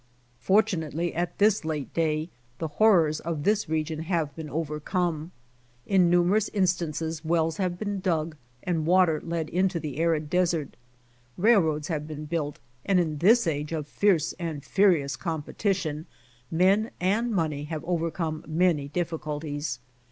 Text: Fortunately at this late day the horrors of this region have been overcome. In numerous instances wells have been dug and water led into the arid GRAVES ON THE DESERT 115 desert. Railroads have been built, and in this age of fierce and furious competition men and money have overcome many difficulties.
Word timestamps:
Fortunately 0.39 1.13
at 1.13 1.37
this 1.37 1.63
late 1.63 1.93
day 1.93 2.31
the 2.57 2.67
horrors 2.67 3.19
of 3.19 3.43
this 3.43 3.69
region 3.69 3.99
have 3.99 4.35
been 4.35 4.49
overcome. 4.49 5.31
In 5.85 6.09
numerous 6.09 6.49
instances 6.49 7.23
wells 7.23 7.57
have 7.57 7.77
been 7.77 7.99
dug 7.99 8.35
and 8.63 8.87
water 8.87 9.21
led 9.23 9.47
into 9.49 9.79
the 9.79 9.99
arid 9.99 10.31
GRAVES 10.31 10.55
ON 10.55 10.59
THE 10.61 10.65
DESERT 10.67 10.77
115 11.35 11.37
desert. 11.37 11.37
Railroads 11.67 11.87
have 11.89 12.07
been 12.07 12.25
built, 12.25 12.59
and 12.83 12.99
in 12.99 13.19
this 13.19 13.45
age 13.45 13.71
of 13.71 13.87
fierce 13.87 14.33
and 14.39 14.65
furious 14.65 15.15
competition 15.15 16.07
men 16.49 16.89
and 16.99 17.31
money 17.31 17.65
have 17.65 17.83
overcome 17.85 18.43
many 18.47 18.87
difficulties. 18.87 19.77